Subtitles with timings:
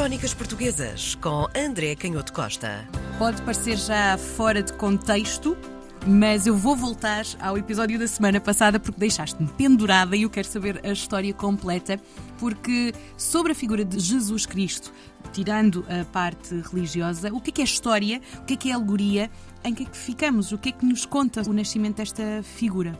[0.00, 2.88] Crónicas Portuguesas com André Canhoto Costa.
[3.18, 5.54] Pode parecer já fora de contexto,
[6.06, 10.48] mas eu vou voltar ao episódio da semana passada porque deixaste-me pendurada e eu quero
[10.48, 12.00] saber a história completa,
[12.38, 14.90] porque sobre a figura de Jesus Cristo,
[15.34, 18.72] tirando a parte religiosa, o que é que é história, o que é que é
[18.72, 19.30] alegoria,
[19.62, 22.98] em que é que ficamos, o que é que nos conta o nascimento desta figura?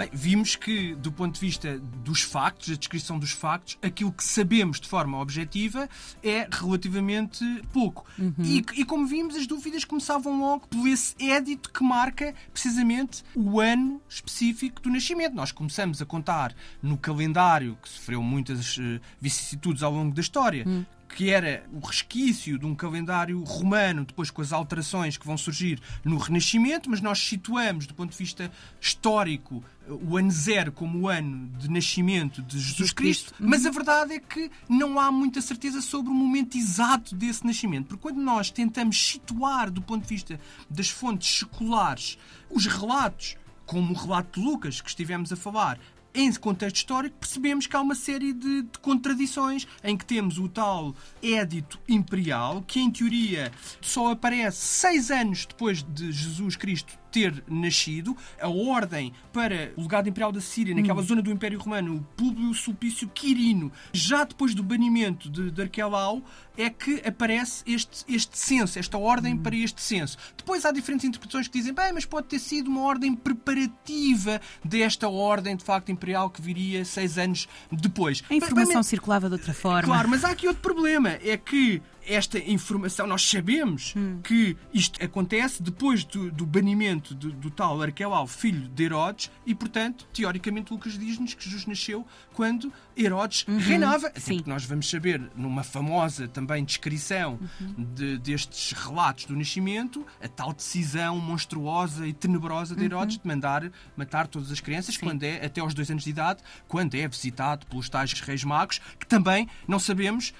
[0.00, 4.24] Bem, vimos que, do ponto de vista dos factos, a descrição dos factos, aquilo que
[4.24, 5.90] sabemos de forma objetiva
[6.22, 8.06] é relativamente pouco.
[8.18, 8.32] Uhum.
[8.42, 13.60] E, e, como vimos, as dúvidas começavam logo por esse édito que marca precisamente o
[13.60, 15.34] ano específico do nascimento.
[15.34, 20.64] Nós começamos a contar no calendário, que sofreu muitas uh, vicissitudes ao longo da história,
[20.66, 20.82] uhum
[21.14, 25.80] que era o resquício de um calendário romano, depois com as alterações que vão surgir
[26.04, 28.50] no Renascimento, mas nós situamos, do ponto de vista
[28.80, 34.14] histórico, o ano zero como o ano de nascimento de Jesus Cristo, mas a verdade
[34.14, 38.50] é que não há muita certeza sobre o momento exato desse nascimento, porque quando nós
[38.50, 42.16] tentamos situar, do ponto de vista das fontes seculares,
[42.48, 43.36] os relatos
[43.66, 45.78] como o relato de Lucas, que estivemos a falar,
[46.14, 50.48] em contexto histórico, percebemos que há uma série de, de, contradições em que temos o
[50.48, 57.42] tal édito imperial, que em teoria só aparece seis anos depois de Jesus Cristo ter
[57.48, 61.04] nascido, a ordem para o legado imperial da Síria, naquela hum.
[61.04, 66.22] zona do Império Romano, o Públio Sulpício Quirino, já depois do banimento de, de Arquelau,
[66.56, 69.38] é que aparece este, este censo, esta ordem hum.
[69.38, 70.16] para este censo.
[70.36, 75.08] Depois há diferentes interpretações que dizem, bem, mas pode ter sido uma ordem preparativa desta
[75.08, 78.22] ordem, de facto, imperial que viria seis anos depois.
[78.28, 79.82] A informação mas, circulava de outra forma.
[79.82, 84.20] Claro, mas há aqui outro problema, é que esta informação, nós sabemos hum.
[84.22, 89.54] que isto acontece depois do, do banimento do, do, tal Arquelau, filho de Herodes, e
[89.54, 93.58] portanto, teoricamente, Lucas diz-nos que Jesus nasceu quando Herodes uhum.
[93.58, 94.08] reinava.
[94.08, 97.86] Até porque nós vamos saber, numa famosa também descrição uhum.
[97.94, 103.22] de, destes relatos do nascimento, a tal decisão monstruosa e tenebrosa de Herodes uhum.
[103.22, 105.00] de mandar matar todas as crianças Sim.
[105.00, 108.80] quando é até aos dois anos de idade, quando é visitado pelos tais reis magos,
[108.98, 110.32] que também não sabemos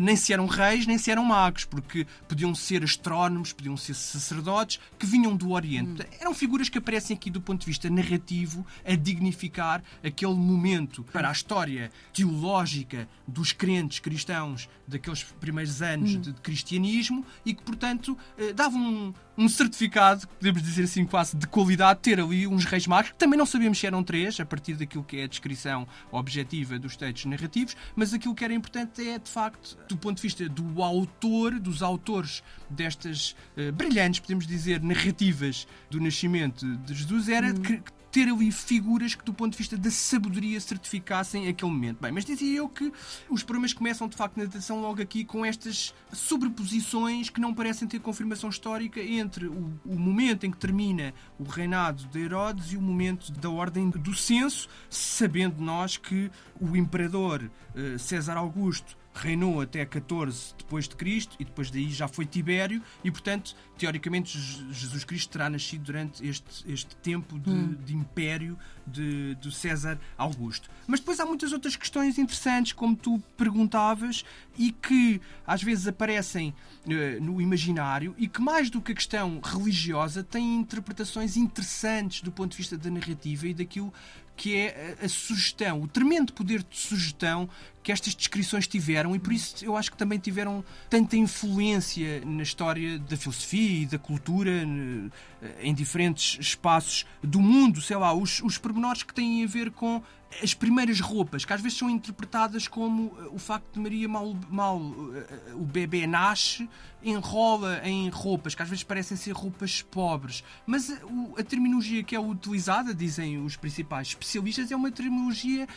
[0.00, 4.80] nem se eram reis, nem se eram magos, porque podiam ser astrónomos, podiam ser sacerdotes
[4.98, 6.02] que vinham do Oriente.
[6.02, 6.16] Hum.
[6.20, 11.28] Eram figuras que aparecem aqui do ponto de vista narrativo a dignificar aquele momento para
[11.28, 16.20] a história teológica dos crentes cristãos daqueles primeiros anos hum.
[16.20, 21.46] de, cristianismo e que, portanto, eh, davam um, um certificado, podemos dizer assim, quase de
[21.46, 24.74] qualidade, ter ali uns reis magos, que também não sabemos se eram três, a partir
[24.74, 29.18] daquilo que é a descrição objetiva dos textos narrativos, mas aquilo que era importante é,
[29.18, 34.80] de facto, do ponto de vista do autor, dos autores destas uh, brilhantes, podemos dizer,
[34.82, 37.54] narrativas do nascimento de Jesus, era hum.
[37.54, 37.82] que,
[38.14, 41.98] ter ali figuras que, do ponto de vista da sabedoria, certificassem aquele momento.
[42.00, 42.92] Bem, mas dizia eu que
[43.28, 47.88] os problemas começam, de facto, na datação logo aqui com estas sobreposições que não parecem
[47.88, 52.76] ter confirmação histórica entre o, o momento em que termina o reinado de Herodes e
[52.76, 56.30] o momento da ordem do censo, sabendo nós que
[56.60, 62.08] o imperador uh, César Augusto reinou até 14 depois de Cristo e depois daí já
[62.08, 64.38] foi Tibério e portanto teoricamente
[64.72, 67.76] Jesus Cristo terá nascido durante este, este tempo de, hum.
[67.84, 70.68] de império de, de César Augusto.
[70.86, 74.24] Mas depois há muitas outras questões interessantes como tu perguntavas
[74.58, 76.54] e que às vezes aparecem
[76.86, 82.32] uh, no imaginário e que mais do que a questão religiosa têm interpretações interessantes do
[82.32, 83.92] ponto de vista da narrativa e daquilo
[84.36, 87.48] que é a, a sugestão, o tremendo poder de sugestão
[87.84, 92.42] que estas descrições tiveram e por isso eu acho que também tiveram tanta influência na
[92.42, 98.40] história da filosofia e da cultura eh, em diferentes espaços do mundo, sei lá, os,
[98.40, 100.02] os pormenores que têm a ver com
[100.42, 104.34] as primeiras roupas, que às vezes são interpretadas como eh, o facto de Maria mal,
[104.50, 104.80] mal
[105.14, 106.68] eh, o bebê nasce,
[107.02, 110.42] enrola em roupas, que às vezes parecem ser roupas pobres.
[110.66, 110.96] Mas a,
[111.38, 115.68] a terminologia que é utilizada, dizem os principais especialistas, é uma terminologia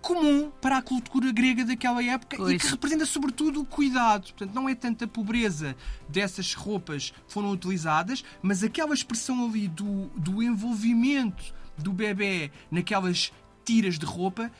[0.00, 2.52] comum para a cultura grega daquela época pois.
[2.52, 4.24] e que representa sobretudo o cuidado.
[4.32, 5.76] Portanto, não é tanta pobreza
[6.08, 13.32] dessas roupas que foram utilizadas, mas aquela expressão ali do, do envolvimento do bebê naquelas
[13.64, 14.50] tiras de roupa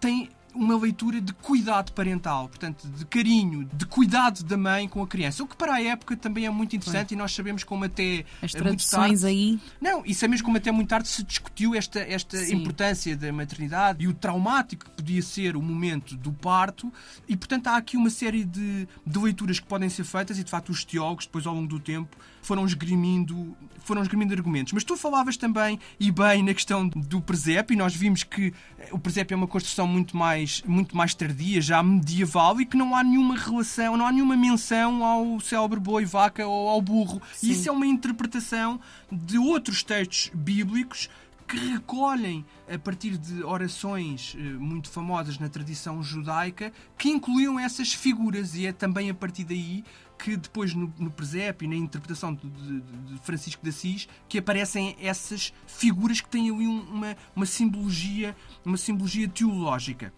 [0.00, 5.06] tem uma leitura de cuidado parental, portanto, de carinho, de cuidado da mãe com a
[5.06, 5.42] criança.
[5.42, 7.16] O que para a época também é muito interessante Foi.
[7.16, 8.24] e nós sabemos como até.
[8.40, 9.58] As traduções aí.
[9.80, 14.08] Não, e sabemos como até muito tarde se discutiu esta, esta importância da maternidade e
[14.08, 16.92] o traumático que podia ser o momento do parto.
[17.28, 20.50] E, portanto, há aqui uma série de, de leituras que podem ser feitas e, de
[20.50, 24.72] facto, os teólogos, depois ao longo do tempo, foram esgrimindo, foram esgrimindo argumentos.
[24.72, 28.52] Mas tu falavas também, e bem, na questão do presépio, e nós vimos que
[28.90, 32.76] o presépio é uma construção muito mais mais, muito mais tardia, já medieval, e que
[32.76, 37.22] não há nenhuma relação, não há nenhuma menção ao célebre boi, vaca ou ao burro.
[37.34, 37.50] Sim.
[37.50, 38.80] Isso é uma interpretação
[39.10, 41.08] de outros textos bíblicos
[41.46, 47.92] que recolhem a partir de orações eh, muito famosas na tradição judaica que incluíam essas
[47.92, 49.84] figuras e é também a partir daí
[50.18, 54.38] que depois no, no presépio e na interpretação de, de- de Francisco de Assis que
[54.38, 58.34] aparecem essas figuras que têm ali um- uma, uma simbologia
[58.64, 60.14] uma simbologia teológica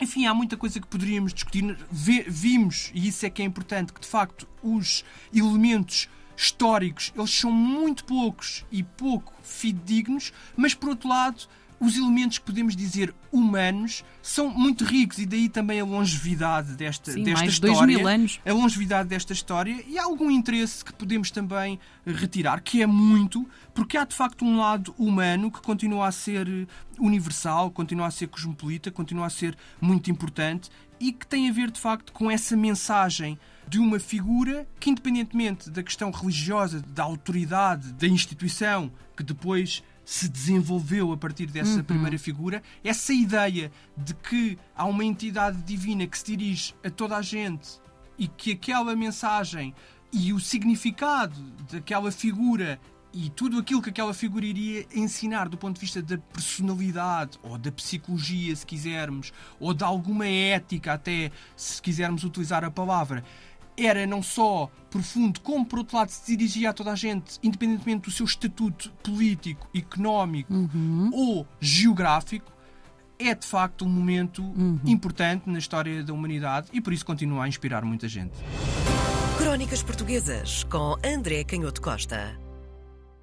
[0.00, 1.76] enfim, há muita coisa que poderíamos discutir.
[1.90, 5.04] Vimos, e isso é que é importante, que de facto os
[5.34, 11.48] elementos históricos eles são muito poucos e pouco fidedignos, mas por outro lado,
[11.78, 17.12] os elementos que podemos dizer humanos são muito ricos e daí também a longevidade desta,
[17.12, 17.96] Sim, desta mais de dois história.
[17.96, 18.40] mil anos.
[18.44, 23.46] A longevidade desta história e há algum interesse que podemos também retirar, que é muito,
[23.74, 26.66] porque há de facto um lado humano que continua a ser eh,
[26.98, 31.70] universal, continua a ser cosmopolita, continua a ser muito importante e que tem a ver
[31.70, 33.38] de facto com essa mensagem
[33.68, 40.28] de uma figura que, independentemente da questão religiosa, da autoridade, da instituição, que depois se
[40.28, 46.16] desenvolveu a partir dessa primeira figura, essa ideia de que há uma entidade divina que
[46.16, 47.80] se dirige a toda a gente
[48.16, 49.74] e que aquela mensagem
[50.12, 51.34] e o significado
[51.72, 52.80] daquela figura
[53.12, 57.58] e tudo aquilo que aquela figura iria ensinar do ponto de vista da personalidade ou
[57.58, 63.24] da psicologia, se quisermos, ou de alguma ética, até se quisermos utilizar a palavra,
[63.76, 68.04] era não só profundo, como por outro lado se dirigia a toda a gente, independentemente
[68.04, 70.52] do seu estatuto político, económico
[71.12, 72.52] ou geográfico,
[73.18, 74.42] é de facto um momento
[74.84, 78.34] importante na história da humanidade e por isso continua a inspirar muita gente.
[79.38, 82.45] Crónicas Portuguesas com André Canhoto Costa.